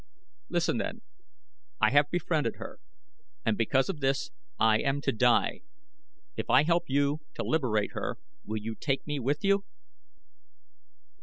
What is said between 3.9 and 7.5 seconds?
this I am to die. If I help you to